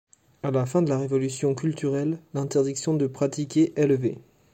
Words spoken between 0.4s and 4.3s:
À la fin de la Révolution culturelle, l'interdiction de pratiquer est levée.